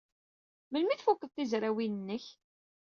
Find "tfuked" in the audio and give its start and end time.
0.99-1.31